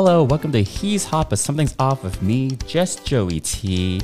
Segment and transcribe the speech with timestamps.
[0.00, 4.00] Hello, welcome to He's Hot, but Something's Off with me, just Joey T.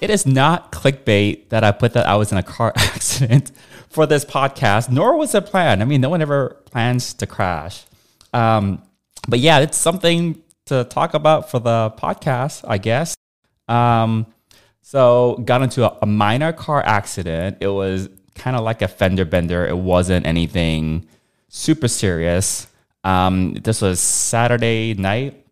[0.00, 3.52] It is not clickbait that I put that I was in a car accident
[3.88, 5.82] for this podcast, nor was it planned.
[5.82, 7.84] I mean, no one ever plans to crash.
[8.32, 8.82] Um,
[9.28, 13.14] but yeah, it's something to talk about for the podcast, I guess.
[13.68, 14.26] Um,
[14.82, 17.58] so, got into a, a minor car accident.
[17.60, 19.64] It was kind of like a fender bender.
[19.64, 21.06] It wasn't anything
[21.50, 22.66] super serious.
[23.04, 25.46] Um, this was Saturday night.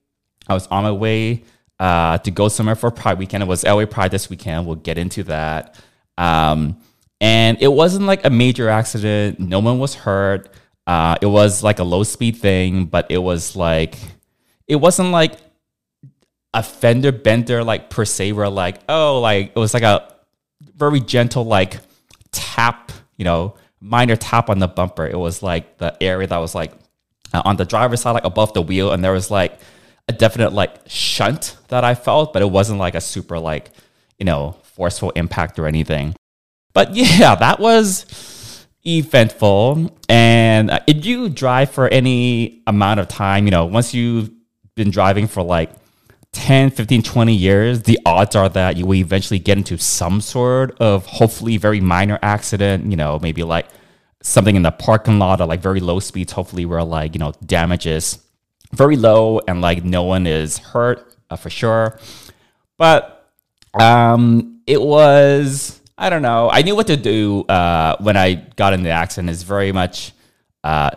[0.48, 1.45] I was on my way
[1.79, 3.43] uh, to go somewhere for Pride weekend.
[3.43, 4.66] It was LA Pride this weekend.
[4.66, 5.79] We'll get into that.
[6.16, 6.79] Um,
[7.20, 9.38] and it wasn't like a major accident.
[9.38, 10.48] No one was hurt.
[10.87, 13.96] Uh, it was like a low speed thing, but it was like,
[14.66, 15.38] it wasn't like
[16.55, 20.12] a fender bender, like per se, where like, oh, like it was like a
[20.77, 21.79] very gentle, like
[22.32, 25.07] tap, you know, minor tap on the bumper.
[25.07, 26.73] It was like the area that was like
[27.32, 29.59] uh, on the driver's side, like above the wheel, and there was like
[30.09, 33.70] a definite like shunt that I felt, but it wasn't like a super like
[34.18, 36.15] you know forceful impact or anything.
[36.73, 39.96] But yeah, that was eventful.
[40.09, 44.30] And uh, if you drive for any amount of time, you know, once you've
[44.74, 45.70] been driving for like
[46.32, 50.76] 10, 15, 20 years, the odds are that you will eventually get into some sort
[50.80, 53.66] of hopefully very minor accident, you know, maybe like
[54.23, 57.32] something in the parking lot or like very low speeds, hopefully where like, you know,
[57.45, 58.18] damage is
[58.73, 61.98] very low and like no one is hurt uh, for sure.
[62.79, 63.30] But
[63.79, 68.72] um, it was, I don't know, I knew what to do uh, when I got
[68.72, 70.12] in the accident is very much
[70.64, 70.91] uh,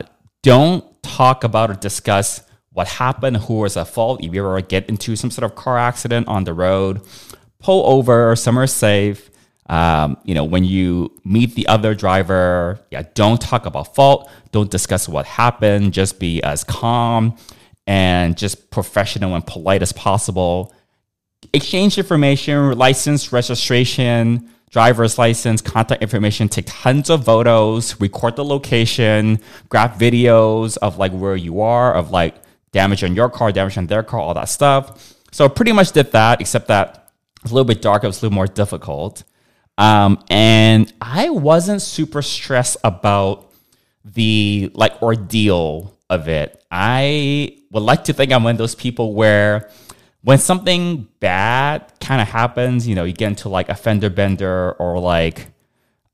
[0.43, 4.23] don't talk about or discuss what happened, who was at fault.
[4.23, 7.01] If you ever get into some sort of car accident on the road,
[7.59, 9.29] pull over somewhere safe
[9.67, 14.29] um, you know, when you meet the other driver, yeah, don't talk about fault.
[14.51, 15.93] Don't discuss what happened.
[15.93, 17.37] Just be as calm
[17.87, 20.73] and just professional and polite as possible.
[21.53, 29.39] Exchange information, license, registration, driver's license, contact information, take tons of photos, record the location,
[29.69, 32.35] grab videos of like where you are, of like
[32.71, 35.15] damage on your car, damage on their car, all that stuff.
[35.31, 38.35] So pretty much did that, except that it's a little bit darker, it's a little
[38.35, 39.23] more difficult.
[39.77, 43.51] Um, and I wasn't super stressed about
[44.03, 46.63] the like ordeal of it.
[46.71, 49.69] I would like to think I'm one of those people where
[50.21, 54.71] when something bad kind of happens, you know, you get into like a fender bender
[54.73, 55.47] or like,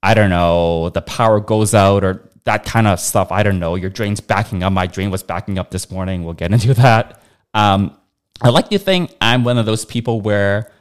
[0.04, 3.32] I don't know, the power goes out or that kind of stuff.
[3.32, 3.76] I don't know.
[3.76, 4.74] Your drain's backing up.
[4.74, 6.24] My drain was backing up this morning.
[6.24, 7.22] We'll get into that.
[7.54, 7.98] Um,
[8.42, 10.72] I like to think I'm one of those people where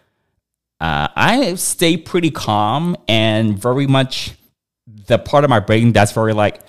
[0.80, 4.32] uh, I stay pretty calm and very much
[5.06, 6.60] the part of my brain that's very like,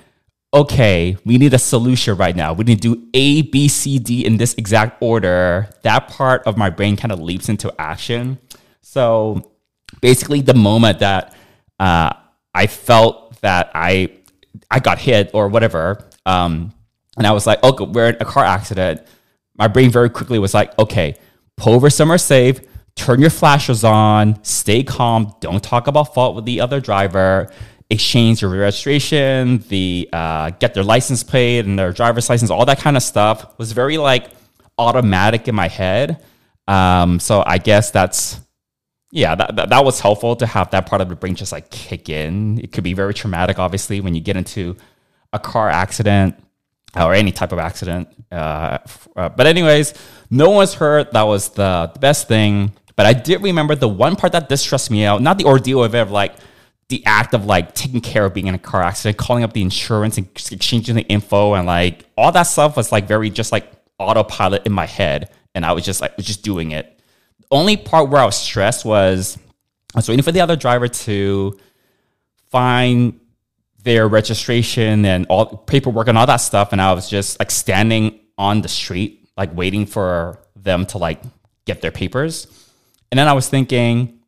[0.53, 2.51] okay, we need a solution right now.
[2.51, 5.69] We need to do A, B, C, D in this exact order.
[5.83, 8.37] That part of my brain kind of leaps into action.
[8.81, 9.53] So
[10.01, 11.33] basically, the moment that
[11.79, 12.11] uh,
[12.53, 14.09] I felt that I
[14.69, 16.73] I got hit or whatever, um,
[17.17, 19.07] and I was like, okay, we're in a car accident.
[19.55, 21.15] My brain very quickly was like, okay,
[21.55, 22.59] pull over somewhere safe
[22.95, 27.51] turn your flashers on, stay calm, don't talk about fault with the other driver,
[27.89, 32.79] exchange your registration, the uh, get their license plate and their driver's license, all that
[32.79, 34.29] kind of stuff was very like
[34.77, 36.23] automatic in my head.
[36.67, 38.39] Um, so I guess that's
[39.11, 41.69] yeah, that, that, that was helpful to have that part of the brain just like
[41.69, 42.59] kick in.
[42.59, 44.77] It could be very traumatic, obviously, when you get into
[45.33, 46.41] a car accident
[46.95, 48.07] or any type of accident.
[48.31, 48.77] Uh,
[49.15, 49.93] uh, but anyways,
[50.29, 51.11] no one was hurt.
[51.11, 52.71] That was the, the best thing.
[53.01, 55.95] But I did remember the one part that distressed me out, not the ordeal of
[55.95, 56.35] it, of like
[56.89, 59.63] the act of like taking care of being in a car accident, calling up the
[59.63, 63.71] insurance and exchanging the info and like all that stuff was like very just like
[63.97, 65.31] autopilot in my head.
[65.55, 67.01] And I was just like, was just doing it.
[67.39, 69.35] The only part where I was stressed was
[69.95, 71.59] I was waiting for the other driver to
[72.51, 73.19] find
[73.83, 76.71] their registration and all paperwork and all that stuff.
[76.71, 81.19] And I was just like standing on the street, like waiting for them to like
[81.65, 82.45] get their papers.
[83.11, 84.21] And then I was thinking,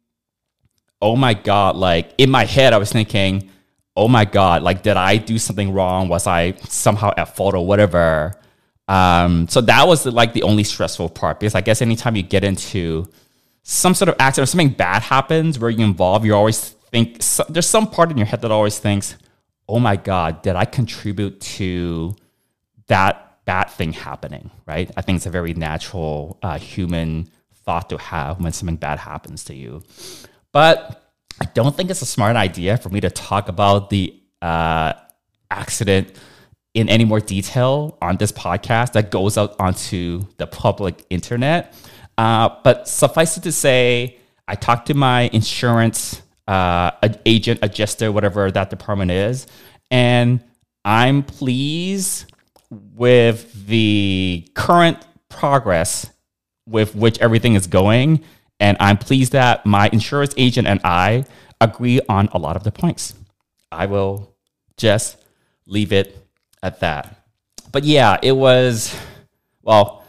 [1.01, 3.49] oh my God, like in my head, I was thinking,
[3.95, 6.09] oh my God, like did I do something wrong?
[6.09, 8.39] Was I somehow at fault or whatever?
[8.87, 12.43] Um, so that was like the only stressful part because I guess anytime you get
[12.43, 13.07] into
[13.63, 17.45] some sort of accident or something bad happens where you involve, you always think so,
[17.49, 19.15] there's some part in your head that always thinks,
[19.69, 22.15] oh my God, did I contribute to
[22.87, 24.51] that bad thing happening?
[24.65, 24.91] Right?
[24.97, 27.29] I think it's a very natural uh, human
[27.65, 29.81] thought to have when something bad happens to you.
[30.51, 31.03] But
[31.41, 34.93] I don't think it's a smart idea for me to talk about the uh,
[35.49, 36.15] accident
[36.73, 41.73] in any more detail on this podcast that goes out onto the public internet.
[42.17, 44.17] Uh, but suffice it to say,
[44.47, 46.91] I talked to my insurance uh,
[47.25, 49.47] agent, adjuster, whatever that department is,
[49.89, 50.43] and
[50.83, 52.31] I'm pleased
[52.69, 56.09] with the current progress
[56.67, 58.23] with which everything is going.
[58.59, 61.25] And I'm pleased that my insurance agent and I
[61.59, 63.13] agree on a lot of the points.
[63.71, 64.35] I will
[64.77, 65.17] just
[65.65, 66.17] leave it
[66.61, 67.27] at that.
[67.71, 68.95] But yeah, it was,
[69.61, 70.05] well,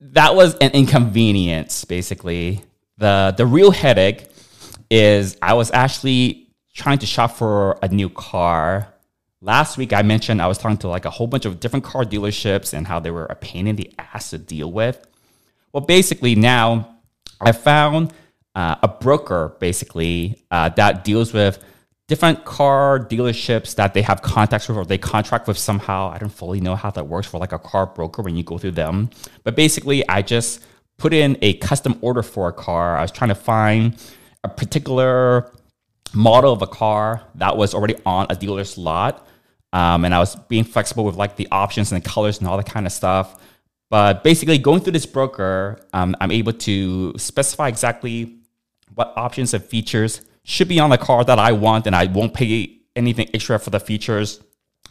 [0.00, 2.62] that was an inconvenience, basically.
[2.98, 4.28] The, the real headache
[4.90, 8.88] is I was actually trying to shop for a new car.
[9.40, 12.04] Last week, I mentioned I was talking to like a whole bunch of different car
[12.04, 15.04] dealerships and how they were a pain in the ass to deal with.
[15.72, 16.98] Well, basically, now
[17.40, 18.12] I found
[18.54, 21.62] uh, a broker basically uh, that deals with
[22.08, 26.10] different car dealerships that they have contacts with or they contract with somehow.
[26.10, 28.58] I don't fully know how that works for like a car broker when you go
[28.58, 29.08] through them.
[29.44, 30.62] But basically, I just
[30.98, 32.96] put in a custom order for a car.
[32.96, 33.96] I was trying to find
[34.44, 35.52] a particular
[36.12, 39.26] model of a car that was already on a dealer's lot.
[39.72, 42.58] Um, and I was being flexible with like the options and the colors and all
[42.58, 43.40] that kind of stuff.
[43.92, 48.38] But basically, going through this broker, um, I'm able to specify exactly
[48.94, 52.32] what options and features should be on the car that I want, and I won't
[52.32, 54.40] pay anything extra for the features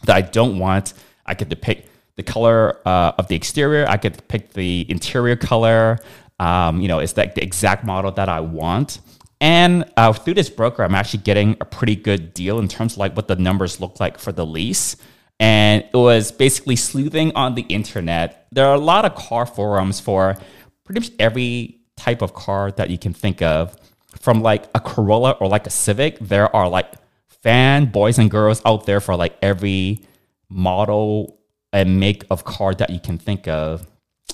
[0.04, 0.94] that I don't want.
[1.26, 3.86] I get to pick the color uh, of the exterior.
[3.88, 5.98] I get to pick the interior color.
[6.38, 9.00] Um, you know, it's like the exact model that I want.
[9.40, 12.98] And uh, through this broker, I'm actually getting a pretty good deal in terms of
[12.98, 14.96] like what the numbers look like for the lease
[15.42, 18.46] and it was basically sleuthing on the internet.
[18.52, 20.36] There are a lot of car forums for
[20.84, 23.76] pretty much every type of car that you can think of.
[24.20, 26.94] From like a Corolla or like a Civic, there are like
[27.26, 30.04] fan boys and girls out there for like every
[30.48, 31.40] model
[31.72, 33.84] and make of car that you can think of.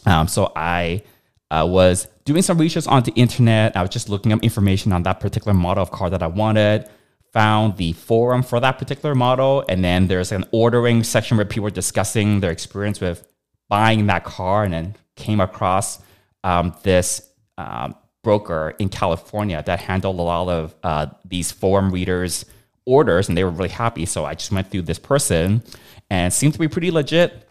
[0.05, 1.05] Um, so I
[1.51, 3.75] uh, was doing some research on the internet.
[3.79, 6.87] I was just looking up information on that particular model of car that I wanted
[7.33, 9.65] found the forum for that particular model.
[9.69, 13.27] And then there's an ordering section where people were discussing their experience with
[13.69, 16.01] buying that car and then came across
[16.45, 17.29] um, this
[17.59, 22.45] um, broker in California that handled a lot of uh, these forum readers'
[22.87, 24.07] orders and they were really happy.
[24.07, 25.63] So I just went through this person
[26.11, 27.49] and seemed to be pretty legit.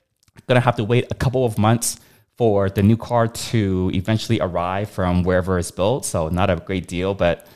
[0.48, 2.00] Gonna have to wait a couple of months
[2.38, 6.06] for the new car to eventually arrive from wherever it's built.
[6.06, 7.48] So not a great deal, but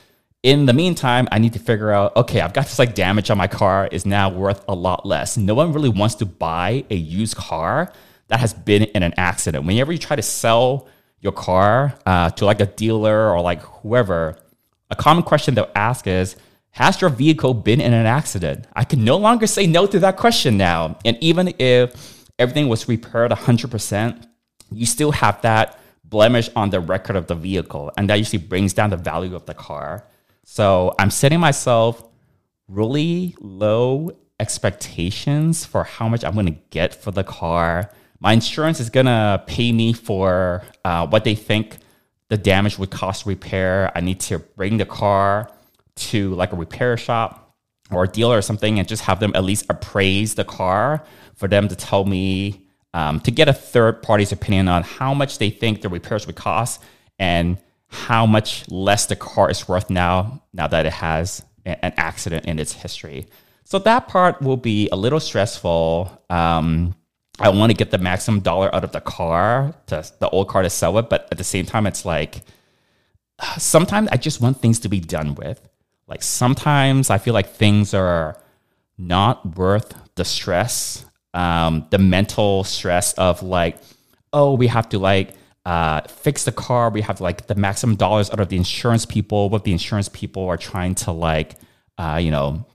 [0.44, 3.38] in the meantime, I need to figure out okay, I've got this like damage on
[3.38, 5.38] my car is now worth a lot less.
[5.38, 7.92] No one really wants to buy a used car
[8.28, 9.66] that has been in an accident.
[9.66, 10.88] Whenever you try to sell
[11.20, 14.38] your car uh, to like a dealer or like whoever,
[14.90, 16.36] a common question they'll ask is,
[16.72, 18.66] has your vehicle been in an accident?
[18.74, 20.98] I can no longer say no to that question now.
[21.06, 24.28] And even if everything was repaired 100%,
[24.72, 27.92] you still have that blemish on the record of the vehicle.
[27.98, 30.06] And that usually brings down the value of the car.
[30.54, 32.04] So I'm setting myself
[32.68, 37.90] really low expectations for how much I'm going to get for the car.
[38.20, 41.78] My insurance is going to pay me for uh, what they think
[42.28, 43.94] the damage would cost repair.
[43.96, 45.50] I need to bring the car
[45.96, 47.56] to like a repair shop
[47.90, 51.02] or a dealer or something and just have them at least appraise the car
[51.34, 55.38] for them to tell me um, to get a third party's opinion on how much
[55.38, 56.82] they think the repairs would cost
[57.18, 57.58] and
[57.92, 62.58] how much less the car is worth now, now that it has an accident in
[62.58, 63.28] its history.
[63.66, 66.24] So that part will be a little stressful.
[66.30, 66.96] Um,
[67.40, 70.62] I want to get the maximum dollar out of the car, to the old car
[70.62, 72.42] to sell it, but at the same time, it's like
[73.58, 75.68] sometimes I just want things to be done with.
[76.08, 78.38] Like sometimes I feel like things are
[78.98, 83.78] not worth the stress, um, the mental stress of like,
[84.32, 85.34] oh, we have to like
[85.66, 86.90] uh, fix the car.
[86.90, 89.50] We have like the maximum dollars out of the insurance people.
[89.50, 91.56] What the insurance people are trying to like,
[91.98, 92.66] uh, you know,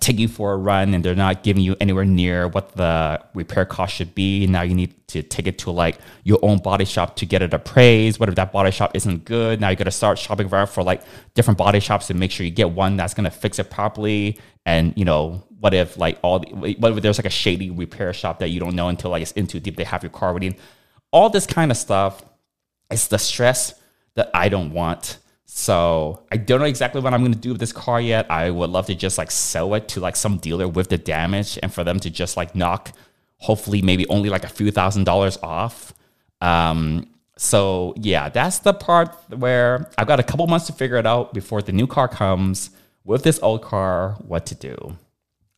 [0.00, 3.64] take you for a run, and they're not giving you anywhere near what the repair
[3.64, 4.46] cost should be.
[4.46, 7.54] Now you need to take it to like your own body shop to get it
[7.54, 8.20] appraised.
[8.20, 9.60] What if that body shop isn't good?
[9.60, 11.02] Now you got to start shopping around for like
[11.34, 14.38] different body shops to make sure you get one that's gonna fix it properly.
[14.66, 18.12] And you know, what if like all the, what if there's like a shady repair
[18.12, 19.76] shop that you don't know until like it's into deep?
[19.76, 20.56] They have your car ready
[21.10, 22.22] all this kind of stuff
[22.90, 23.74] is the stress
[24.14, 25.18] that I don't want.
[25.46, 28.30] So I don't know exactly what I'm going to do with this car yet.
[28.30, 31.58] I would love to just like sell it to like some dealer with the damage
[31.62, 32.92] and for them to just like knock,
[33.38, 35.94] hopefully maybe only like a few thousand dollars off.
[36.40, 41.06] Um, so yeah, that's the part where I've got a couple months to figure it
[41.06, 42.70] out before the new car comes
[43.04, 44.96] with this old car, what to do.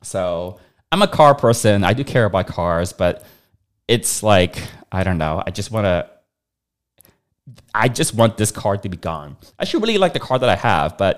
[0.03, 0.61] So
[0.93, 1.83] I'm a car person.
[1.85, 3.25] I do care about cars, but
[3.91, 4.57] it's like
[4.93, 5.43] I don't know.
[5.45, 6.09] I just want to.
[7.75, 9.37] I just want this car to be gone.
[9.59, 11.15] I should really like the car that I have, but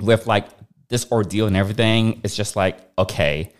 [0.00, 0.48] with like
[0.88, 3.52] this ordeal and everything, it's just like okay,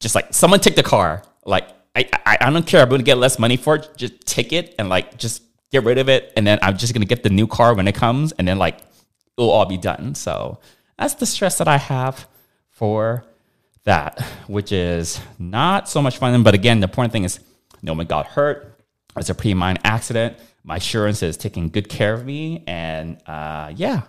[0.00, 1.22] just like someone take the car.
[1.46, 2.82] Like I, I, I don't care.
[2.82, 3.88] I'm gonna get less money for it.
[3.96, 7.06] Just take it and like just get rid of it, and then I'm just gonna
[7.06, 8.80] get the new car when it comes, and then like
[9.38, 10.14] it'll all be done.
[10.14, 10.58] So
[10.98, 12.28] that's the stress that I have
[12.68, 13.24] for
[13.86, 16.42] that, which is not so much fun.
[16.42, 17.40] But again, the important thing is
[17.82, 18.78] no one got hurt.
[19.16, 20.36] It's a pretty minor accident.
[20.62, 22.62] My insurance is taking good care of me.
[22.66, 24.02] And uh, yeah,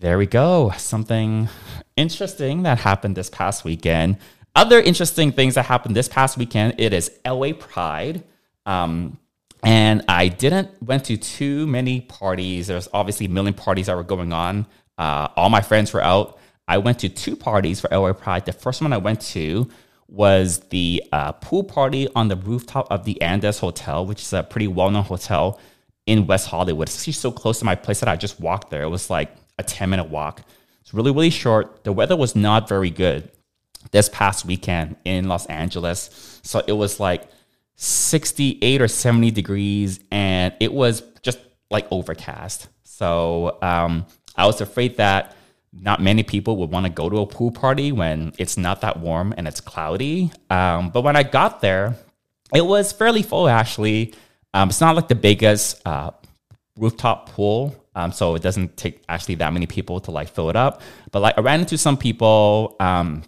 [0.00, 0.72] there we go.
[0.76, 1.48] Something
[1.96, 4.16] interesting that happened this past weekend.
[4.56, 8.24] Other interesting things that happened this past weekend, it is LA Pride.
[8.66, 9.18] Um,
[9.62, 12.66] and I didn't went to too many parties.
[12.66, 14.66] There's obviously a million parties that were going on.
[14.98, 16.38] Uh, all my friends were out.
[16.68, 18.46] I went to two parties for LA Pride.
[18.46, 19.68] The first one I went to
[20.08, 24.42] was the uh, pool party on the rooftop of the Andaz Hotel, which is a
[24.42, 25.58] pretty well-known hotel
[26.06, 26.88] in West Hollywood.
[26.88, 28.82] It's actually so close to my place that I just walked there.
[28.82, 30.42] It was like a 10-minute walk.
[30.82, 31.84] It's really, really short.
[31.84, 33.30] The weather was not very good
[33.90, 36.40] this past weekend in Los Angeles.
[36.42, 37.28] So it was like
[37.76, 41.38] 68 or 70 degrees and it was just
[41.70, 42.68] like overcast.
[42.84, 45.36] So um, I was afraid that
[45.72, 49.00] not many people would want to go to a pool party when it's not that
[49.00, 50.30] warm and it's cloudy.
[50.50, 51.96] Um, but when I got there,
[52.54, 54.14] it was fairly full actually.
[54.54, 56.10] Um, it's not like the biggest uh,
[56.76, 60.56] rooftop pool, um, so it doesn't take actually that many people to like fill it
[60.56, 60.82] up.
[61.10, 63.22] But like I ran into some people, um,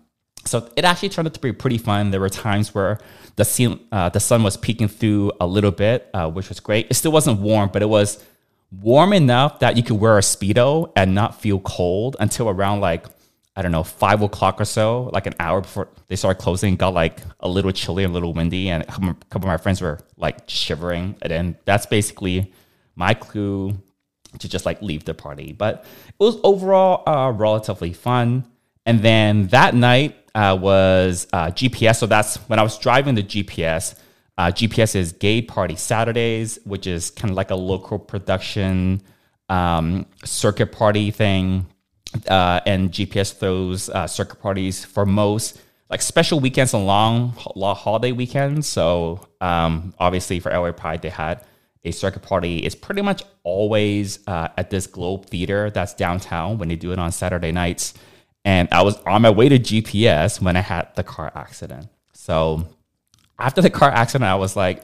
[0.45, 2.11] so it actually turned out to be pretty fun.
[2.11, 2.99] There were times where
[3.37, 6.89] the sun, uh, the sun was peeking through a little bit, uh, which was great.
[6.91, 8.23] It still wasn't warm, but it was
[8.81, 13.07] warm enough that you could wear a speedo and not feel cold until around like
[13.57, 16.75] I don't know five o'clock or so, like an hour before they started closing.
[16.75, 19.81] Got like a little chilly and a little windy, and a couple of my friends
[19.81, 21.15] were like shivering.
[21.23, 22.53] And then that's basically
[22.97, 23.79] my clue
[24.41, 25.53] to just like leave the party.
[25.53, 28.45] But it was overall uh, relatively fun.
[28.87, 31.97] And then that night uh, was uh, GPS.
[31.99, 33.95] So that's when I was driving the GPS.
[34.37, 39.03] Uh, GPS is Gay Party Saturdays, which is kind of like a local production
[39.49, 41.67] um, circuit party thing.
[42.29, 45.59] Uh, and GPS throws uh, circuit parties for most
[45.91, 48.67] like special weekends and long, long holiday weekends.
[48.67, 51.45] So um, obviously for LA Pride, they had
[51.85, 52.59] a circuit party.
[52.59, 56.99] It's pretty much always uh, at this Globe Theater that's downtown when they do it
[56.99, 57.95] on Saturday nights.
[58.45, 61.89] And I was on my way to GPS when I had the car accident.
[62.13, 62.67] So
[63.39, 64.83] after the car accident, I was like,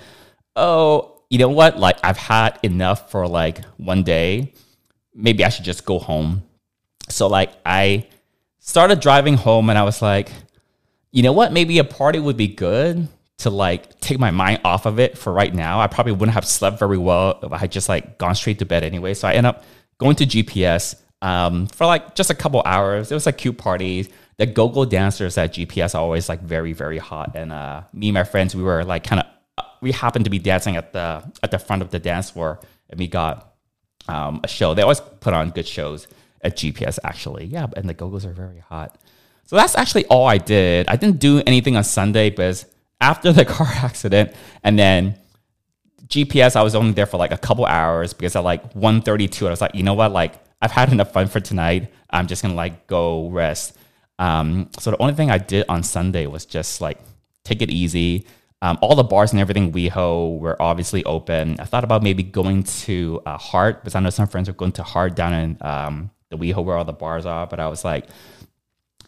[0.56, 1.78] oh, you know what?
[1.78, 4.52] Like, I've had enough for like one day.
[5.14, 6.42] Maybe I should just go home.
[7.08, 8.06] So, like, I
[8.58, 10.30] started driving home and I was like,
[11.12, 11.52] you know what?
[11.52, 15.32] Maybe a party would be good to like take my mind off of it for
[15.32, 15.80] right now.
[15.80, 18.66] I probably wouldn't have slept very well if I had just like gone straight to
[18.66, 19.14] bed anyway.
[19.14, 19.64] So I end up
[19.98, 23.10] going to GPS um, for like just a couple hours.
[23.10, 24.08] It was a cute party
[24.40, 28.14] the go-go dancers at GPS are always like very very hot, and uh, me and
[28.14, 29.26] my friends we were like kind of
[29.58, 32.58] uh, we happened to be dancing at the at the front of the dance floor,
[32.88, 33.52] and we got
[34.08, 34.72] um, a show.
[34.72, 36.08] They always put on good shows
[36.40, 37.66] at GPS actually, yeah.
[37.76, 38.96] And the go-go's are very hot.
[39.44, 40.88] So that's actually all I did.
[40.88, 42.64] I didn't do anything on Sunday because
[42.98, 44.32] after the car accident,
[44.64, 45.16] and then
[46.06, 49.50] GPS, I was only there for like a couple hours because at like 1.32, I
[49.50, 51.92] was like, you know what, like I've had enough fun for tonight.
[52.10, 53.76] I'm just gonna like go rest.
[54.18, 56.98] Um, so the only thing I did on Sunday was just like
[57.44, 58.26] take it easy.
[58.62, 61.58] Um, all the bars and everything WeHo were obviously open.
[61.58, 64.72] I thought about maybe going to uh, Heart because I know some friends are going
[64.72, 67.46] to Heart down in um, the WeHo where all the bars are.
[67.46, 68.06] But I was like,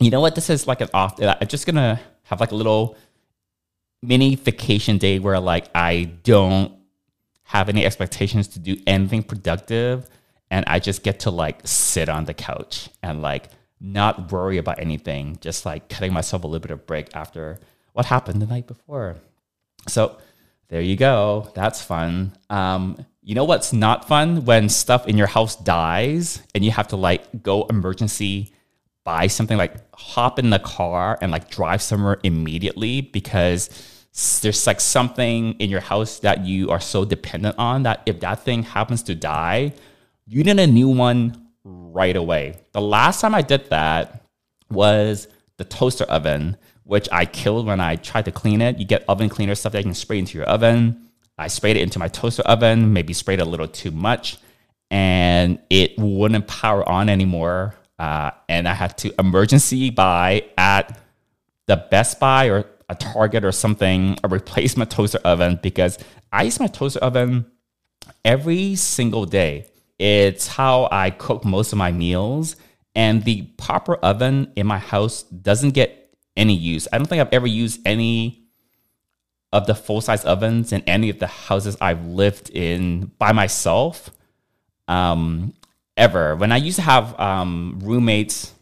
[0.00, 0.34] you know what?
[0.34, 1.22] This is like an off.
[1.22, 2.96] I'm just gonna have like a little
[4.02, 6.72] mini vacation day where like I don't
[7.44, 10.08] have any expectations to do anything productive,
[10.52, 13.48] and I just get to like sit on the couch and like
[13.80, 17.58] not worry about anything, just like cutting myself a little bit of break after
[17.94, 19.16] what happened the night before.
[19.88, 20.18] So
[20.68, 21.50] there you go.
[21.54, 22.36] That's fun.
[22.50, 24.44] Um, you know what's not fun?
[24.44, 28.52] When stuff in your house dies and you have to like go emergency
[29.04, 33.70] buy something like hop in the car and like drive somewhere immediately because
[34.42, 38.40] there's like something in your house that you are so dependent on that if that
[38.44, 39.72] thing happens to die,
[40.26, 42.56] you need a new one right away.
[42.72, 44.24] The last time I did that
[44.70, 48.78] was the toaster oven, which I killed when I tried to clean it.
[48.78, 51.08] You get oven cleaner stuff that you can spray into your oven.
[51.38, 54.38] I sprayed it into my toaster oven, maybe sprayed a little too much,
[54.90, 57.74] and it wouldn't power on anymore.
[57.98, 60.98] Uh, and I had to emergency buy at
[61.66, 65.98] the Best Buy or a Target or something, a replacement toaster oven because
[66.32, 67.46] I use my toaster oven
[68.24, 69.66] every single day.
[70.02, 72.56] It's how I cook most of my meals.
[72.94, 76.88] And the proper oven in my house doesn't get any use.
[76.92, 78.42] I don't think I've ever used any
[79.52, 84.10] of the full size ovens in any of the houses I've lived in by myself.
[84.88, 85.54] Um,
[85.96, 86.36] ever.
[86.36, 88.52] When I used to have um, roommates,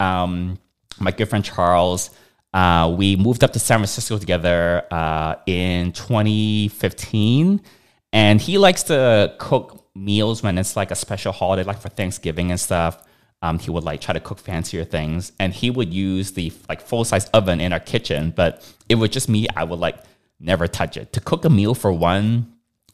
[0.00, 0.58] um,
[0.98, 2.10] my good friend Charles,
[2.54, 7.60] uh, we moved up to San Francisco together uh, in 2015.
[8.12, 12.50] And he likes to cook meals when it's like a special holiday, like for Thanksgiving
[12.50, 13.02] and stuff.
[13.42, 16.80] Um, he would like try to cook fancier things, and he would use the like
[16.80, 18.32] full size oven in our kitchen.
[18.34, 19.46] But it was just me.
[19.54, 19.98] I would like
[20.40, 21.12] never touch it.
[21.12, 22.52] To cook a meal for one,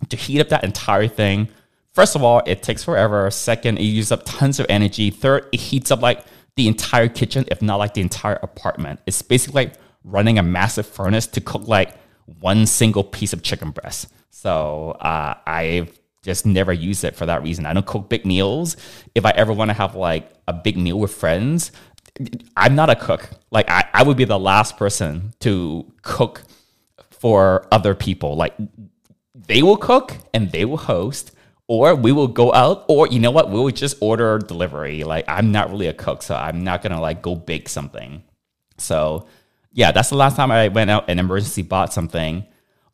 [0.09, 1.49] to heat up that entire thing.
[1.93, 3.31] First of all, it takes forever.
[3.31, 5.11] Second, it uses up tons of energy.
[5.11, 6.25] Third, it heats up like
[6.57, 9.01] the entire kitchen, if not like the entire apartment.
[9.07, 11.97] It's basically like running a massive furnace to cook like
[12.41, 14.13] one single piece of chicken breast.
[14.31, 17.67] So uh, I've just never use it for that reason.
[17.67, 18.77] I don't cook big meals.
[19.15, 21.73] If I ever want to have like a big meal with friends,
[22.57, 23.31] I'm not a cook.
[23.51, 26.43] Like I, I would be the last person to cook
[27.11, 28.37] for other people.
[28.37, 28.55] Like
[29.35, 31.33] they will cook and they will host
[31.69, 35.25] or we will go out or you know what we will just order delivery like
[35.29, 38.23] i'm not really a cook so i'm not gonna like go bake something
[38.79, 39.27] so
[39.73, 42.45] yeah that's the last time i went out and emergency bought something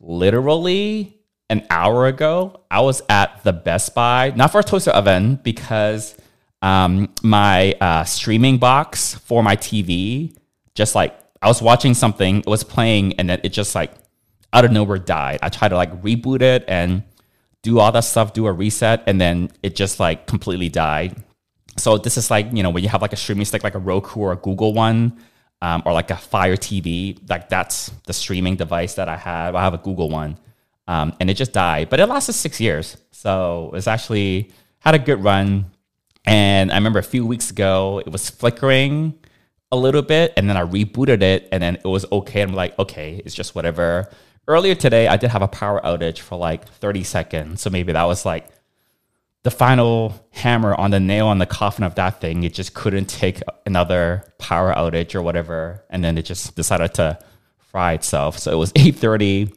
[0.00, 1.17] literally
[1.50, 6.16] an hour ago i was at the best buy not for a toaster oven because
[6.60, 10.36] um, my uh, streaming box for my tv
[10.74, 13.92] just like i was watching something it was playing and then it just like
[14.52, 17.04] out of nowhere died i tried to like reboot it and
[17.62, 21.22] do all that stuff, do a reset, and then it just like completely died.
[21.76, 23.78] So this is like you know when you have like a streaming stick, like a
[23.78, 25.18] Roku or a Google one,
[25.62, 27.18] um, or like a Fire TV.
[27.28, 29.54] Like that's the streaming device that I have.
[29.54, 30.38] I have a Google one,
[30.88, 32.96] um, and it just died, but it lasted six years.
[33.12, 35.66] So it's actually had a good run.
[36.24, 39.16] And I remember a few weeks ago, it was flickering
[39.70, 42.42] a little bit, and then I rebooted it, and then it was okay.
[42.42, 44.10] I'm like, okay, it's just whatever
[44.48, 47.60] earlier today, I did have a power outage for like 30 seconds.
[47.60, 48.48] So maybe that was like
[49.44, 52.42] the final hammer on the nail on the coffin of that thing.
[52.42, 55.84] It just couldn't take another power outage or whatever.
[55.90, 57.18] And then it just decided to
[57.58, 58.38] fry itself.
[58.38, 59.54] So it was 8.30.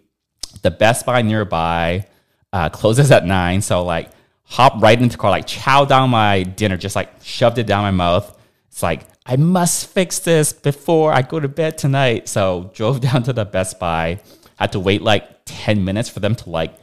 [0.62, 2.08] The Best Buy nearby
[2.54, 3.62] uh, closes at 9.
[3.62, 4.10] So like
[4.44, 7.84] hop right into the car, like chow down my dinner, just like shoved it down
[7.84, 8.38] my mouth.
[8.70, 12.28] It's like, I must fix this before I go to bed tonight.
[12.28, 14.20] So drove down to the Best Buy
[14.62, 16.76] had to wait like 10 minutes for them to like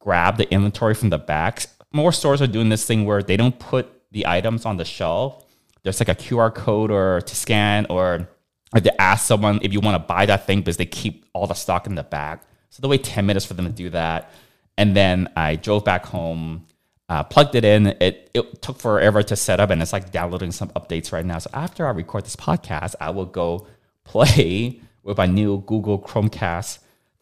[0.00, 1.64] grab the inventory from the back.
[1.92, 5.44] More stores are doing this thing where they don't put the items on the shelf.
[5.82, 8.28] There's like a QR code or to scan or,
[8.74, 11.46] or to ask someone if you want to buy that thing because they keep all
[11.46, 12.42] the stock in the back.
[12.70, 14.32] So they wait 10 minutes for them to do that.
[14.78, 16.66] And then I drove back home,
[17.08, 17.88] uh, plugged it in.
[18.00, 21.38] It, it took forever to set up and it's like downloading some updates right now.
[21.38, 23.66] So after I record this podcast, I will go
[24.04, 26.78] play with my new Google Chromecast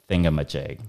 [0.08, 0.80] thingamajig.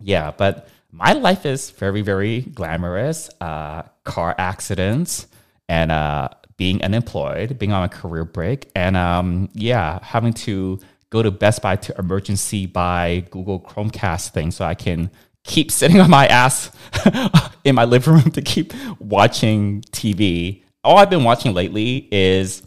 [0.00, 3.30] Yeah, but my life is very, very glamorous.
[3.40, 5.26] Uh, car accidents
[5.68, 10.78] and uh, being unemployed, being on a career break, and um, yeah, having to
[11.12, 15.10] go to Best Buy to emergency buy Google Chromecast thing so I can
[15.44, 16.70] keep sitting on my ass
[17.64, 20.62] in my living room to keep watching TV.
[20.82, 22.62] All I've been watching lately is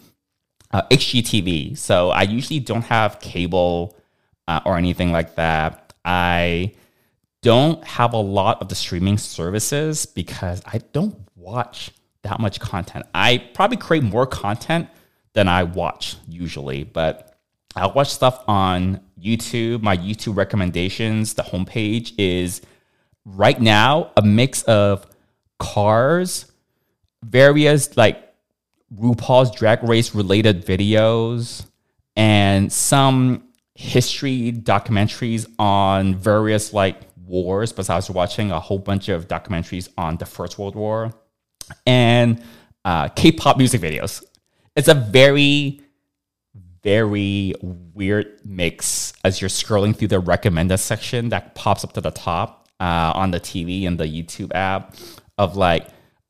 [0.71, 1.75] uh, HGTV.
[1.77, 3.97] So I usually don't have cable
[4.47, 5.93] uh, or anything like that.
[6.05, 6.73] I
[7.41, 13.05] don't have a lot of the streaming services because I don't watch that much content.
[13.13, 14.87] I probably create more content
[15.33, 17.34] than I watch usually, but
[17.75, 19.81] I watch stuff on YouTube.
[19.81, 22.61] My YouTube recommendations, the homepage is
[23.25, 25.05] right now a mix of
[25.59, 26.51] cars,
[27.23, 28.33] various like
[28.95, 31.65] RuPaul's Drag Race related videos,
[32.15, 39.09] and some history documentaries on various like wars, but I was watching a whole bunch
[39.09, 41.11] of documentaries on the First World War
[41.85, 42.41] and
[42.85, 44.23] uh, K-pop music videos.
[44.75, 45.81] It's a very,
[46.85, 47.55] very
[47.95, 52.69] weird mix as you're scrolling through the recommended section that pops up to the top
[52.79, 54.95] uh, on the TV and the YouTube app
[55.39, 55.87] of like,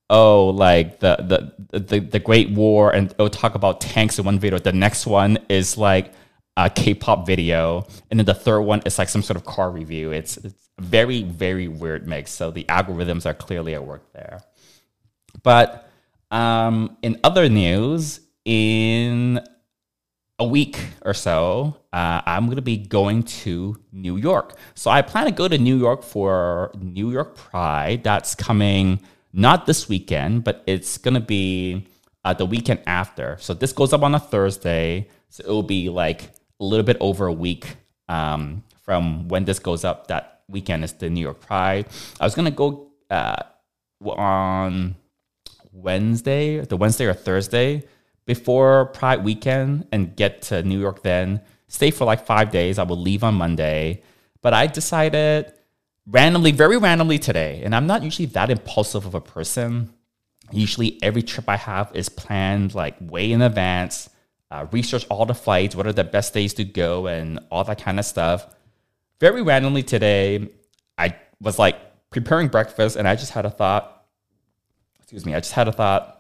[0.09, 4.39] oh, like the the the, the Great War, and it'll talk about tanks in one
[4.39, 4.57] video.
[4.57, 6.13] The next one is like
[6.55, 10.11] a K-pop video, and then the third one is like some sort of car review.
[10.11, 12.31] It's it's very very weird mix.
[12.31, 14.39] So the algorithms are clearly at work there.
[15.43, 15.89] But
[16.31, 19.41] um, in other news, in
[20.37, 24.57] a week or so, uh, I'm going to be going to New York.
[24.73, 28.03] So I plan to go to New York for New York Pride.
[28.03, 28.99] That's coming
[29.31, 31.87] not this weekend, but it's going to be
[32.25, 33.37] uh, the weekend after.
[33.39, 35.07] So this goes up on a Thursday.
[35.29, 37.77] So it will be like a little bit over a week
[38.09, 40.07] um, from when this goes up.
[40.07, 41.87] That weekend is the New York Pride.
[42.19, 43.41] I was going to go uh,
[44.03, 44.95] on
[45.71, 47.85] Wednesday, the Wednesday or Thursday
[48.25, 51.41] before Pride weekend and get to New York then.
[51.67, 52.79] Stay for like five days.
[52.79, 54.03] I will leave on Monday.
[54.41, 55.53] But I decided
[56.07, 59.93] randomly, very randomly today, and I'm not usually that impulsive of a person.
[60.51, 64.09] Usually, every trip I have is planned like way in advance,
[64.51, 67.81] uh, research all the flights, what are the best days to go, and all that
[67.81, 68.47] kind of stuff.
[69.19, 70.49] Very randomly today,
[70.97, 71.77] I was like
[72.11, 74.05] preparing breakfast and I just had a thought.
[74.99, 76.14] Excuse me, I just had a thought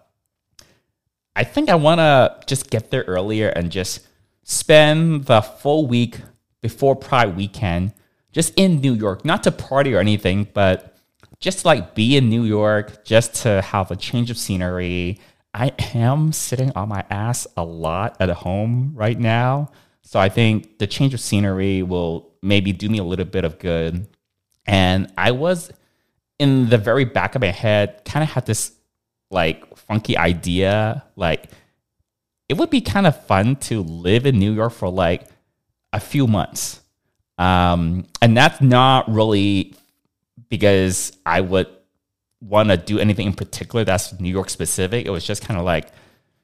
[1.35, 4.07] I think I want to just get there earlier and just
[4.43, 6.19] spend the full week
[6.61, 7.93] before Pride weekend
[8.31, 10.97] just in New York, not to party or anything, but
[11.39, 15.19] just like be in New York, just to have a change of scenery.
[15.53, 19.71] I am sitting on my ass a lot at home right now.
[20.01, 23.59] So I think the change of scenery will maybe do me a little bit of
[23.59, 24.07] good.
[24.65, 25.71] And I was
[26.39, 28.73] in the very back of my head, kind of had this
[29.29, 31.03] like funky idea.
[31.15, 31.49] Like
[32.49, 35.27] it would be kind of fun to live in New York for like
[35.93, 36.81] a few months.
[37.37, 39.75] Um, and that's not really
[40.49, 41.67] because I would
[42.41, 45.05] want to do anything in particular that's New York specific.
[45.05, 45.89] It was just kind of like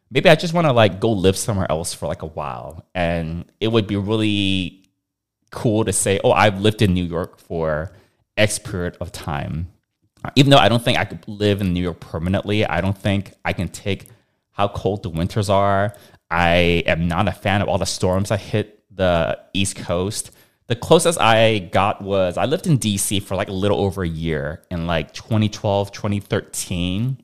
[0.10, 2.86] maybe I just want to like go live somewhere else for like a while.
[2.94, 4.84] And it would be really
[5.52, 7.92] cool to say, oh, I've lived in New York for
[8.38, 9.68] X period of time
[10.36, 13.34] even though I don't think I could live in New York permanently, I don't think
[13.44, 14.08] I can take
[14.52, 15.96] how cold the winters are.
[16.30, 20.32] I am not a fan of all the storms that hit the East Coast.
[20.68, 24.08] The closest I got was I lived in DC for like a little over a
[24.08, 27.22] year in like 2012, 2013.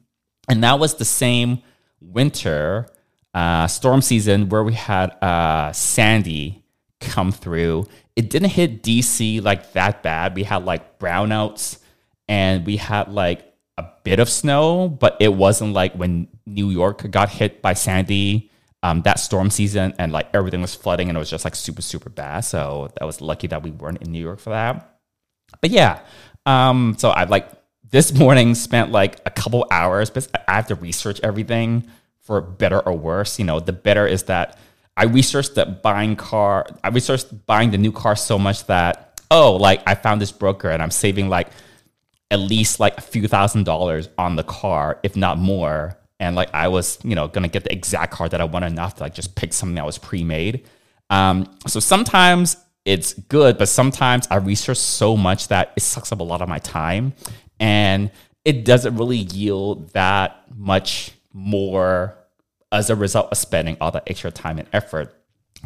[0.50, 1.62] And that was the same
[2.02, 2.88] winter
[3.34, 6.64] uh, storm season where we had uh, Sandy
[7.00, 7.86] come through.
[8.16, 10.36] It didn't hit DC like that bad.
[10.36, 11.80] We had like brownouts
[12.28, 17.10] and we had like a bit of snow, but it wasn't like when New York
[17.12, 18.52] got hit by Sandy
[18.84, 21.82] um, that storm season and like everything was flooding and it was just like super
[21.82, 22.42] super bad.
[22.42, 25.00] So that was lucky that we weren't in New York for that.
[25.62, 26.02] But yeah,
[26.46, 27.50] um, so I like
[27.90, 31.88] this morning spent like a couple hours, but I have to research everything
[32.22, 33.40] for better or worse.
[33.40, 34.58] You know, the better is that
[34.96, 36.68] I researched that buying car.
[36.84, 40.70] I researched buying the new car so much that oh, like I found this broker
[40.70, 41.50] and I'm saving like
[42.30, 45.98] at least like a few thousand dollars on the car, if not more.
[46.20, 48.96] And like I was, you know, gonna get the exact car that I wanted enough
[48.96, 50.68] to like just pick something that was pre-made.
[51.10, 56.20] Um, so sometimes it's good, but sometimes I research so much that it sucks up
[56.20, 57.14] a lot of my time,
[57.60, 58.12] and
[58.46, 62.18] it doesn't really yield that much more
[62.72, 65.14] as a result of spending all that extra time and effort.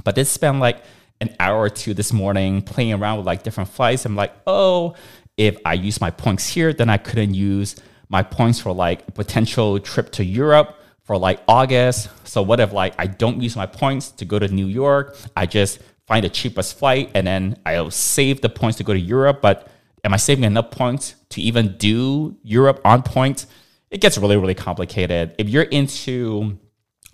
[0.04, 0.84] But did spent like
[1.22, 4.06] an hour or two this morning playing around with like different flights.
[4.06, 4.96] I'm like, oh,
[5.42, 7.76] if I use my points here, then I couldn't use
[8.10, 12.10] my points for like a potential trip to Europe for like August.
[12.26, 15.18] So what if like I don't use my points to go to New York?
[15.36, 19.00] I just find the cheapest flight and then I'll save the points to go to
[19.00, 19.42] Europe.
[19.42, 19.68] But
[20.04, 23.48] am I saving enough points to even do Europe on points?
[23.90, 25.34] It gets really, really complicated.
[25.40, 26.60] If you're into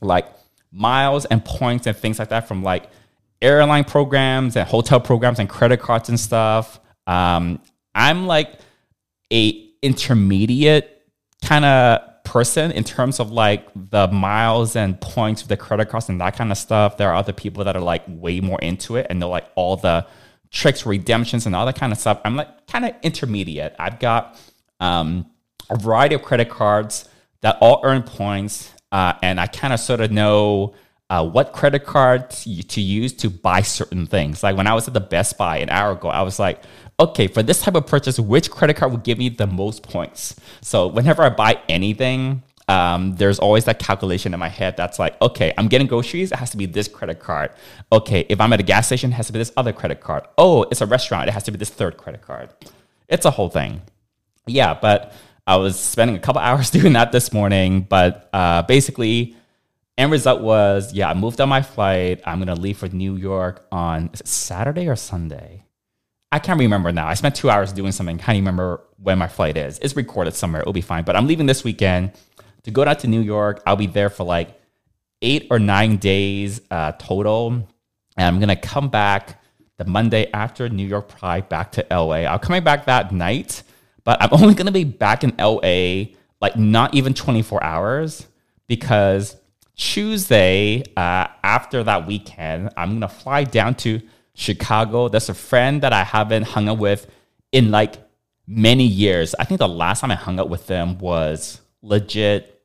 [0.02, 0.28] like
[0.74, 2.90] miles and points and things like that from like
[3.42, 7.62] airline programs and hotel programs and credit cards and stuff, um,
[7.98, 8.54] I'm like
[9.34, 11.02] a intermediate
[11.44, 16.10] kind of person in terms of like the miles and points with the credit cards
[16.10, 16.98] and that kind of stuff.
[16.98, 19.78] There are other people that are like way more into it and know like all
[19.78, 20.06] the
[20.52, 22.22] tricks, redemptions, and all that kind of stuff.
[22.24, 23.76] I'm like kind of intermediate.
[23.80, 24.40] I've got
[24.80, 25.26] um,
[25.70, 27.10] a variety of credit cards
[27.42, 30.76] that all earn points, uh, and I kind of sort of know.
[31.10, 34.44] Uh, what credit card to, use to buy certain things.
[34.44, 36.62] Like when I was at the Best Buy an hour ago, I was like,
[37.00, 40.36] okay, for this type of purchase, which credit card will give me the most points?
[40.62, 45.20] So whenever I buy anything, um, there's always that calculation in my head that's like,
[45.22, 47.52] okay, I'm getting groceries, it has to be this credit card.
[47.92, 50.24] Okay, if I'm at a gas station, it has to be this other credit card.
[50.38, 52.50] Oh, it's a restaurant, it has to be this third credit card.
[53.08, 53.82] It's a whole thing.
[54.46, 55.14] Yeah, but
[55.46, 59.38] I was spending a couple hours doing that this morning, but uh, basically,
[59.98, 62.22] end result was, yeah, I moved on my flight.
[62.26, 65.64] I'm gonna leave for New York on Saturday or Sunday.
[66.32, 67.08] I can't remember now.
[67.08, 68.18] I spent two hours doing something.
[68.18, 69.80] Can't remember when my flight is.
[69.80, 70.62] It's recorded somewhere.
[70.62, 71.06] It'll be fine.
[71.06, 72.12] But I'm leaving this weekend
[72.64, 73.64] to go down to New York.
[73.66, 74.60] I'll be there for like
[75.22, 77.68] eight or nine days uh, total.
[78.18, 79.42] And I'm to come back
[79.78, 82.26] the Monday after New York Pride back to LA.
[82.26, 83.64] I'm coming back that night,
[84.04, 88.28] but I'm only to be back in LA like not even 24 hours
[88.68, 89.36] because
[89.78, 94.02] Tuesday uh, after that weekend, I'm to fly down to
[94.34, 95.08] Chicago.
[95.08, 97.08] There's a friend that I haven't hung out with
[97.52, 97.96] in like
[98.48, 99.36] many years.
[99.40, 102.62] I think the last time I hung out with them was legit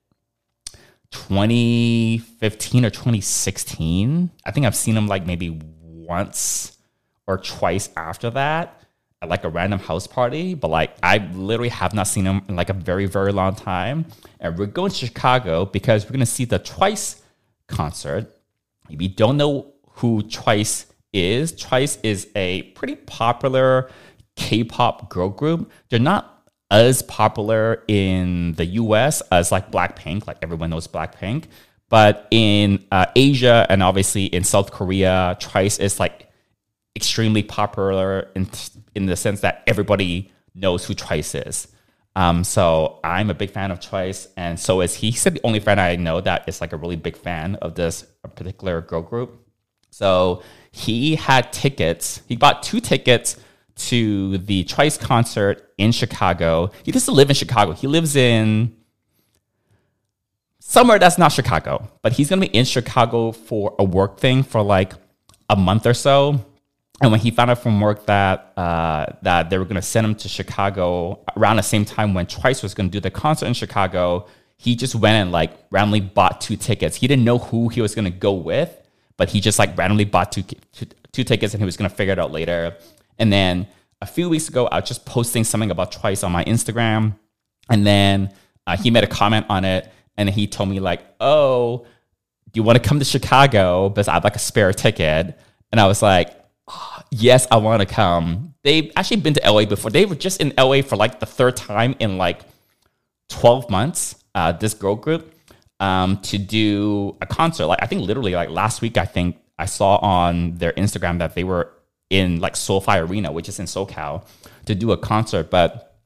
[1.10, 4.30] 2015 or 2016.
[4.44, 6.78] I think I've seen him like maybe once
[7.26, 8.81] or twice after that
[9.26, 12.70] like a random house party, but like I literally have not seen him in like
[12.70, 14.06] a very, very long time.
[14.40, 17.22] And we're going to Chicago because we're to see the Twice
[17.68, 18.34] concert.
[18.90, 23.90] If you don't know who Twice is, Twice is a pretty popular
[24.36, 25.70] K pop girl group.
[25.88, 26.28] They're not
[26.70, 31.44] as popular in the US as like Blackpink, like everyone knows Blackpink.
[31.90, 36.31] But in uh, Asia and obviously in South Korea, Twice is like
[37.02, 38.48] extremely popular in,
[38.94, 41.66] in the sense that everybody knows who Twice is.
[42.14, 45.10] Um, so I'm a big fan of Twice, and so is he.
[45.10, 48.02] He's the only friend I know that is like a really big fan of this
[48.36, 49.30] particular girl group.
[49.90, 52.22] So he had tickets.
[52.28, 53.36] He bought two tickets
[53.88, 56.70] to the Twice concert in Chicago.
[56.84, 57.72] He doesn't live in Chicago.
[57.72, 58.76] He lives in
[60.60, 64.62] somewhere that's not Chicago, but he's gonna be in Chicago for a work thing for
[64.62, 64.92] like
[65.50, 66.44] a month or so.
[67.02, 70.14] And when he found out from work that uh, that they were gonna send him
[70.14, 74.26] to Chicago around the same time when Twice was gonna do the concert in Chicago,
[74.56, 76.96] he just went and like randomly bought two tickets.
[76.96, 78.80] He didn't know who he was gonna go with,
[79.16, 82.12] but he just like randomly bought two two, two tickets and he was gonna figure
[82.12, 82.76] it out later.
[83.18, 83.66] And then
[84.00, 87.16] a few weeks ago, I was just posting something about Twice on my Instagram.
[87.70, 88.32] And then
[88.66, 91.86] uh, he made a comment on it and he told me, like, oh,
[92.50, 93.88] do you want to come to Chicago?
[93.88, 95.38] Because I have like a spare ticket.
[95.70, 96.36] And I was like,
[97.12, 98.54] yes, I want to come.
[98.64, 99.90] They've actually been to LA before.
[99.90, 102.40] They were just in LA for like the third time in like
[103.28, 105.32] 12 months, uh, this girl group,
[105.78, 107.66] um, to do a concert.
[107.66, 111.34] Like, I think literally like last week, I think I saw on their Instagram that
[111.34, 111.72] they were
[112.08, 114.26] in like SoFi Arena, which is in SoCal,
[114.66, 115.50] to do a concert.
[115.50, 115.98] But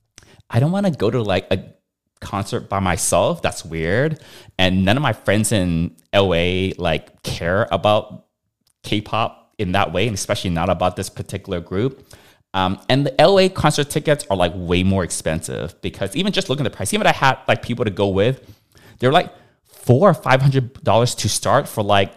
[0.50, 1.64] I don't want to go to like a
[2.20, 3.42] concert by myself.
[3.42, 4.20] That's weird.
[4.58, 8.26] And none of my friends in LA like care about
[8.82, 12.06] K-pop in that way, and especially not about this particular group.
[12.54, 16.64] Um, and the LA concert tickets are like way more expensive because even just looking
[16.64, 18.54] at the price, even if I had like people to go with,
[18.98, 19.32] they're like
[19.64, 22.14] four or five hundred dollars to start for like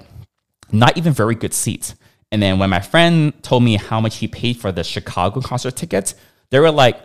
[0.71, 1.95] not even very good seats.
[2.31, 5.75] And then when my friend told me how much he paid for the Chicago concert
[5.75, 6.15] tickets,
[6.51, 6.97] they were like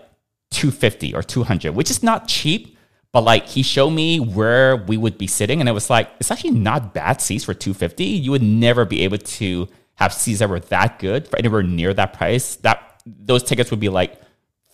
[0.50, 2.76] 250 or 200, which is not cheap.
[3.12, 6.30] But like he showed me where we would be sitting, and it was like it's
[6.30, 8.04] actually not bad seats for 250.
[8.04, 11.94] You would never be able to have seats that were that good for anywhere near
[11.94, 12.56] that price.
[12.56, 14.20] That those tickets would be like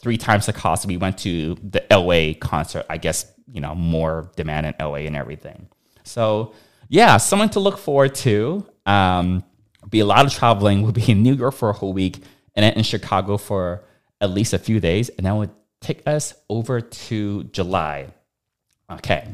[0.01, 0.87] three times the cost.
[0.87, 2.87] We went to the LA concert.
[2.89, 5.69] I guess you know more demand in LA and everything.
[6.05, 6.55] So
[6.89, 8.67] yeah, someone to look forward to.
[8.87, 9.45] Um,
[9.89, 10.83] be a lot of traveling.
[10.83, 12.23] We'll be in New York for a whole week
[12.55, 13.85] and then in Chicago for
[14.21, 15.09] at least a few days.
[15.11, 18.09] And that would take us over to July.
[18.91, 19.27] Okay.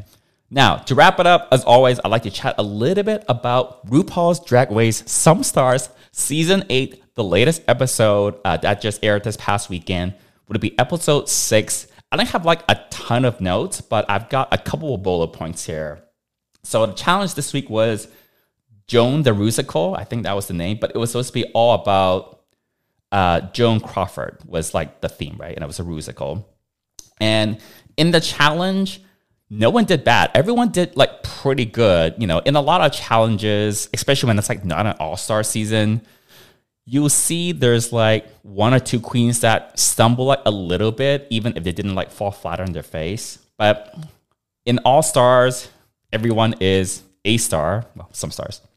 [0.51, 3.85] Now, to wrap it up, as always, I'd like to chat a little bit about
[3.87, 9.37] RuPaul's Drag Race Some Stars Season 8, the latest episode uh, that just aired this
[9.37, 10.15] past weekend.
[10.49, 11.89] Would be episode 6?
[12.13, 15.29] I don't have like a ton of notes, but I've got a couple of bullet
[15.29, 16.05] points here.
[16.63, 18.07] So the challenge this week was
[18.87, 21.45] Joan the Rusical, I think that was the name, but it was supposed to be
[21.55, 22.45] all about
[23.11, 25.55] uh, Joan Crawford was like the theme, right?
[25.55, 26.45] And it was a Rusical.
[27.21, 27.59] And
[27.97, 29.01] in the challenge,
[29.49, 30.31] no one did bad.
[30.35, 32.15] Everyone did like pretty good.
[32.19, 35.43] You know, in a lot of challenges, especially when it's like not an all star
[35.43, 36.03] season,
[36.85, 41.57] you'll see there's like one or two queens that stumble like a little bit, even
[41.57, 43.39] if they didn't like fall flat on their face.
[43.57, 43.97] But
[44.65, 45.69] in all stars,
[46.13, 47.87] everyone is a star.
[47.95, 48.61] Well, some stars.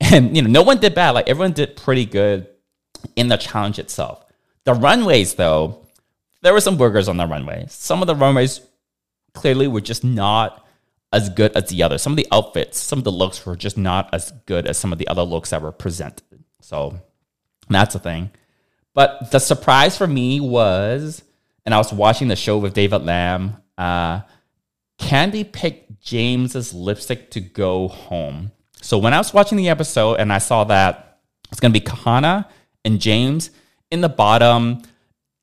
[0.00, 1.12] And you know, no one did bad.
[1.12, 2.48] Like everyone did pretty good
[3.14, 4.24] in the challenge itself.
[4.64, 5.86] The runways, though,
[6.42, 7.66] there were some burgers on the runway.
[7.68, 8.60] Some of the runways
[9.34, 10.64] clearly were just not
[11.12, 11.98] as good as the other.
[11.98, 14.92] Some of the outfits, some of the looks were just not as good as some
[14.92, 16.44] of the other looks that were presented.
[16.60, 16.98] So
[17.68, 18.30] that's a thing.
[18.94, 21.22] But the surprise for me was,
[21.64, 24.20] and I was watching the show with David Lamb, uh,
[24.98, 28.52] Kandy picked Jaymes's lipstick to go home.
[28.80, 31.20] So when I was watching the episode and I saw that
[31.50, 32.46] it's going to be Kahanna
[32.84, 33.50] and James
[33.90, 34.82] in the bottom,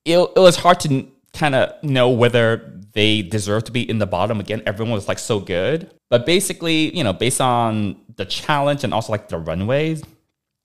[0.05, 4.05] it, it was hard to kind of know whether they deserve to be in the
[4.05, 4.61] bottom again.
[4.65, 5.91] Everyone was like so good.
[6.09, 10.03] But basically, you know, based on the challenge and also like the runways,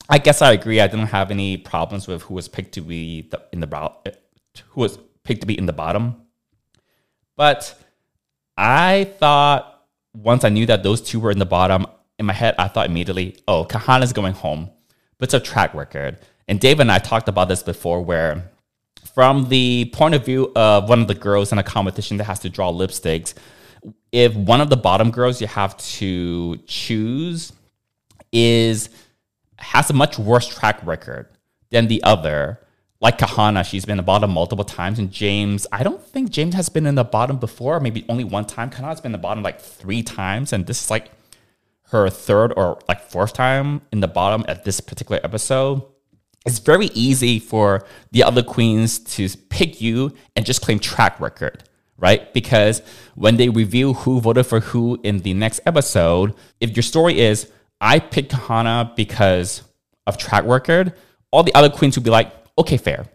[0.09, 0.81] I guess I agree.
[0.81, 4.13] I didn't have any problems with who was picked to be the, in the bottom,
[4.71, 6.23] who was picked to be in the bottom.
[7.37, 7.81] But
[8.57, 9.85] I thought
[10.15, 11.87] once I knew that those two were in the bottom,
[12.19, 14.71] in my head, I thought immediately, oh, Kahanna's going home.
[15.19, 16.19] But it's a track record.
[16.49, 18.51] And Dave and I talked about this before, where
[19.17, 22.39] from the point of view of one of the girls in a competition that has
[22.39, 23.33] to draw lipsticks,
[24.13, 27.51] if one of the bottom girls you have to choose
[28.31, 28.91] is
[29.59, 31.29] has a much worse track record
[31.71, 32.61] than the other,
[33.01, 36.53] like Kahanna, she's been in the bottom multiple times, and Jaymes, I don't think Jaymes
[36.53, 38.69] has been in the bottom before, maybe only one time.
[38.69, 41.11] Kahanna's been in the bottom like three times, and this is like
[41.85, 45.81] her third or like fourth time in the bottom at this particular episode
[46.47, 51.65] it's very easy for the other queens to pick you and just claim track record,
[51.99, 52.33] right?
[52.33, 52.83] Because
[53.17, 57.51] when they reveal who voted for who in the next episode, if your story is,
[57.81, 59.63] I picked Kahanna because
[60.07, 60.95] of track record,
[61.33, 63.07] all the other queens will be like, okay, fair,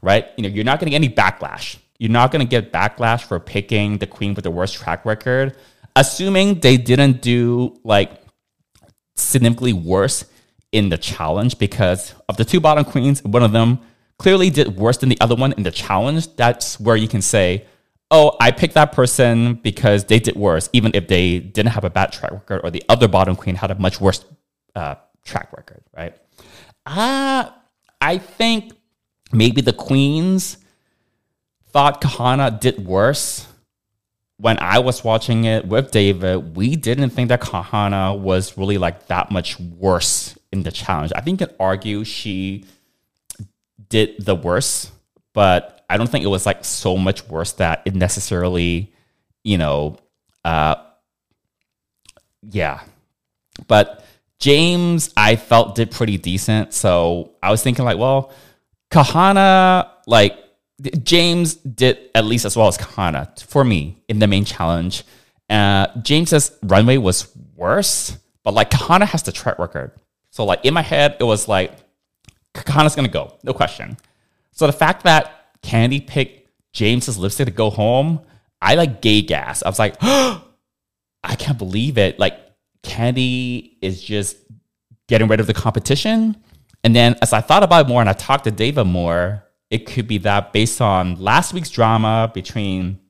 [0.00, 0.28] right?
[0.36, 1.78] You know, you're not going to get any backlash.
[1.98, 5.56] You're not going to get backlash for picking the queen with the worst track record,
[5.96, 8.22] assuming they didn't do like
[9.16, 10.24] significantly worse
[10.76, 13.80] in the challenge because of the two bottom queens, one of them
[14.18, 16.36] clearly did worse than the other one in the challenge.
[16.36, 17.64] That's where you can say,
[18.10, 21.90] oh, I picked that person because they did worse, even if they didn't have a
[21.90, 24.22] bad track record or the other bottom queen had a much worse
[24.74, 26.14] uh, track record, right?
[26.84, 27.50] Uh,
[28.02, 28.72] I think
[29.32, 30.58] maybe the queens
[31.70, 33.48] thought Kahanna did worse.
[34.38, 39.06] When I was watching it with David, we didn't think that Kahanna was really like
[39.06, 41.12] that much worse in the challenge.
[41.14, 42.64] I think you can argue she
[43.88, 44.90] did the worst,
[45.32, 48.92] but I don't think it was like so much worse that it necessarily,
[49.44, 49.98] you know,
[50.44, 50.76] uh,
[52.50, 52.80] yeah.
[53.68, 54.04] But
[54.40, 56.74] Jaymes, I felt did pretty decent.
[56.74, 58.32] So I was thinking like, well,
[58.90, 60.38] Kahanna, like
[60.82, 65.04] Jaymes did at least as well as Kahanna for me in the main challenge.
[65.48, 69.92] Uh, Jaymes's runway was worse, but like Kahanna has the track record.
[70.36, 71.72] So like in my head, it was like
[72.52, 73.96] Kahanna's gonna go, no question.
[74.52, 78.20] So the fact that Kandy picked Jaymes's lipstick to go home,
[78.60, 79.62] I like gay gas.
[79.62, 80.46] I was like, oh,
[81.24, 82.18] I can't believe it.
[82.18, 82.38] Like
[82.82, 84.36] Kandy is just
[85.08, 86.36] getting rid of the competition.
[86.84, 89.86] And then as I thought about it more and I talked to David more, it
[89.86, 93.00] could be that based on last week's drama between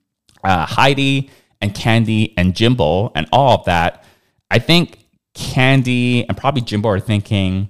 [0.45, 1.29] uh, Heidi
[1.61, 4.05] and Kandy and Jimbo and all of that,
[4.49, 5.06] I think
[5.37, 7.69] Kandy and probably Jimbo are thinking,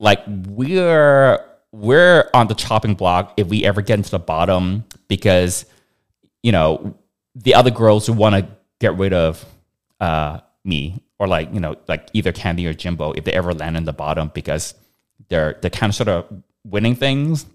[0.00, 1.38] like we're
[1.70, 5.66] we're on the chopping block if we ever get into the bottom because
[6.42, 6.96] you know
[7.36, 8.48] the other girls who want to
[8.80, 9.44] get rid of
[10.00, 13.76] uh, me or like you know like either Kandy or Jimbo if they ever land
[13.76, 14.74] in the bottom because
[15.28, 16.26] they're they're kind of sort of
[16.64, 17.46] winning things.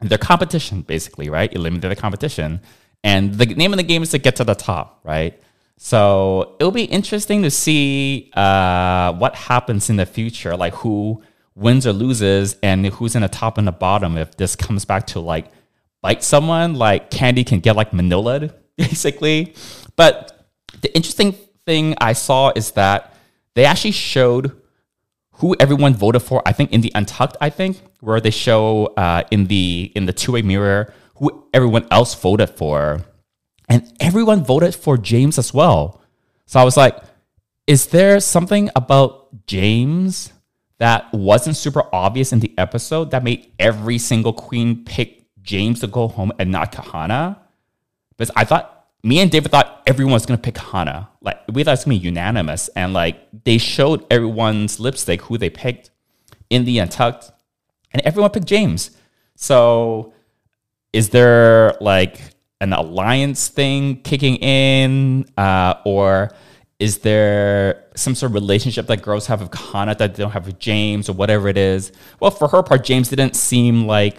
[0.00, 1.52] They're competition basically, right?
[1.52, 2.60] Eliminate the competition,
[3.02, 5.38] and the name of the game is to get to the top, right?
[5.82, 11.22] So it'll be interesting to see uh, what happens in the future, like who
[11.54, 14.18] wins or loses, and who's in the top and the bottom.
[14.18, 15.46] If this comes back to like
[16.02, 19.54] bite someone, like Kandy can get like Manila, basically.
[19.96, 20.50] But
[20.82, 21.32] the interesting
[21.64, 23.14] thing I saw is that
[23.54, 24.54] they actually showed
[25.36, 26.42] who everyone voted for.
[26.44, 30.12] I think in the Untucked, I think where they show uh, in the in the
[30.12, 33.00] two way mirror who everyone else voted for
[33.70, 36.02] and everyone voted for Jaymes as well.
[36.44, 36.98] So I was like,
[37.68, 40.32] is there something about Jaymes
[40.78, 45.86] that wasn't super obvious in the episode that made every single queen pick Jaymes to
[45.86, 47.38] go home and not Kahanna?
[48.10, 51.06] Because I thought me and David thought everyone was gonna pick Kahanna.
[51.22, 55.38] Like we thought it was gonna be unanimous, and like they showed everyone's lipstick who
[55.38, 55.90] they picked
[56.50, 57.30] in the untucked,
[57.92, 58.90] and everyone picked Jaymes.
[59.36, 60.12] So
[60.92, 62.20] is there like
[62.60, 66.32] an alliance thing kicking in, uh, or
[66.78, 70.46] is there some sort of relationship that girls have with Kahanna that they don't have
[70.46, 71.92] with Jaymes or whatever it is?
[72.20, 74.18] Well, for her part, Jaymes didn't seem like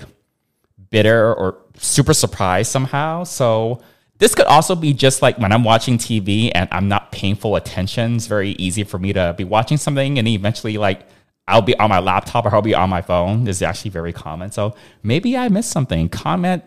[0.92, 3.24] bitter or super surprised somehow.
[3.24, 3.82] So
[4.20, 7.56] this could also be just like when I'm watching TV and I'm not paying full
[7.56, 8.18] attention.
[8.18, 11.08] It's very easy for me to be watching something and eventually like
[11.48, 13.46] I'll be on my laptop or I'll be on my phone.
[13.46, 14.52] This is actually very common.
[14.52, 16.08] So maybe I missed something.
[16.10, 16.64] Comment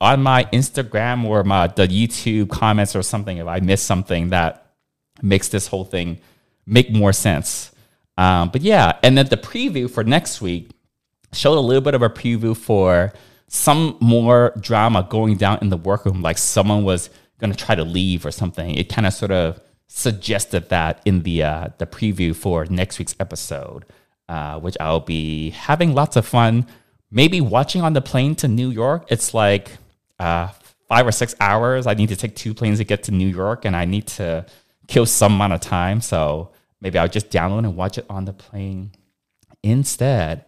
[0.00, 4.72] on my Instagram or my the YouTube comments or something if I miss something that
[5.22, 6.18] makes this whole thing
[6.66, 7.72] make more sense.
[8.18, 10.70] Um, but yeah, and then the preview for next week
[11.32, 13.12] showed a little bit of a preview for
[13.48, 16.22] some more drama going down in the workroom.
[16.22, 18.74] Like someone was going to try to leave or something.
[18.74, 23.14] It kind of sort of suggested that in the uh, the preview for next week's
[23.20, 23.84] episode,
[24.28, 26.66] uh, which I'll be having lots of fun.
[27.10, 29.06] Maybe watching on the plane to New York.
[29.08, 29.72] It's like
[30.18, 30.48] uh,
[30.88, 31.86] five or six hours.
[31.86, 34.46] I need to take two planes to get to New York, and I need to
[34.88, 36.00] kill some amount of time.
[36.00, 36.50] So
[36.80, 38.92] maybe I'll just download and watch it on the plane
[39.62, 40.44] instead.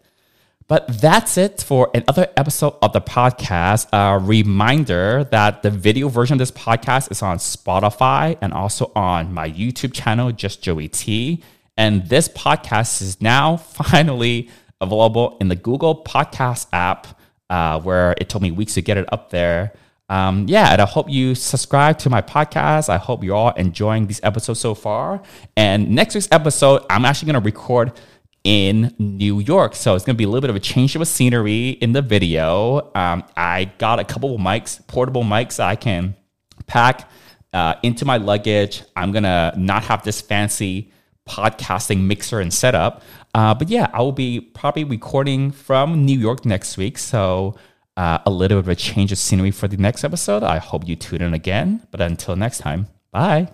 [0.68, 3.88] But that's it for another episode of the podcast.
[3.90, 9.32] A reminder that the video version of this podcast is on Spotify and also on
[9.32, 11.42] my YouTube channel, Just Joey T.
[11.78, 17.18] And this podcast is now finally available in the Google Podcast app,
[17.50, 19.72] uh, where it took me weeks to get it up there.
[20.10, 22.88] Um, yeah, and I hope you subscribe to my podcast.
[22.88, 25.22] I hope you're all enjoying these episodes so far.
[25.56, 27.92] And next week's episode, I'm actually going to record
[28.44, 29.74] in New York.
[29.74, 32.00] So it's going to be a little bit of a change of scenery in the
[32.00, 32.90] video.
[32.94, 36.16] Um, I got a couple of mics, portable mics I can
[36.66, 37.10] pack
[37.52, 38.82] uh, into my luggage.
[38.96, 40.92] I'm going to not have this fancy
[41.28, 43.02] podcasting mixer and setup.
[43.38, 46.98] Uh, but yeah, I will be probably recording from New York next week.
[46.98, 47.54] So
[47.96, 50.42] uh, a little bit of a change of scenery for the next episode.
[50.42, 51.86] I hope you tune in again.
[51.92, 53.46] But until next time, bye.